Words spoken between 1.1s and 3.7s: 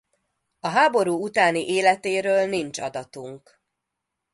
utáni életéről nincs adatunk.